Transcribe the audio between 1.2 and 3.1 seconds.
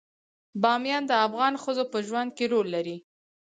افغان ښځو په ژوند کې رول لري.